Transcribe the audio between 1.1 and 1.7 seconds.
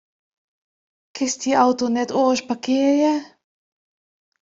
Kinst dy